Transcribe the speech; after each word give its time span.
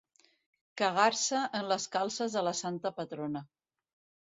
Cagar-se 0.81 1.41
en 1.59 1.69
les 1.73 1.87
calces 1.97 2.39
de 2.39 2.45
la 2.49 2.55
santa 2.63 2.95
patrona. 3.03 3.47